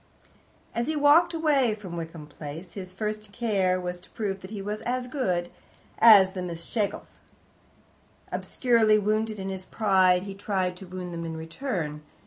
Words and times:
As 0.73 0.87
he 0.87 0.95
walked 0.95 1.31
away 1.31 1.75
from 1.75 1.95
Wickham 1.95 2.25
Place, 2.25 2.73
his 2.73 2.91
first 2.91 3.31
care 3.31 3.79
was 3.79 3.99
to 3.99 4.09
prove 4.09 4.41
that 4.41 4.49
he 4.49 4.59
was 4.59 4.81
as 4.81 5.05
good 5.05 5.51
as 5.99 6.31
the 6.31 6.41
Miss 6.41 6.65
Schlegels. 6.65 7.19
Obscurely 8.31 8.97
wounded 8.97 9.37
in 9.37 9.49
his 9.49 9.63
pride, 9.65 10.23
he 10.23 10.33
tried 10.33 10.75
to 10.77 10.87
wound 10.87 11.13
them 11.13 11.23
in 11.23 11.37
return. 11.37 12.01